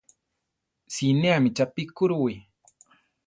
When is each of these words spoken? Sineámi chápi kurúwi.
Sineámi 0.95 1.49
chápi 1.57 1.83
kurúwi. 1.97 2.33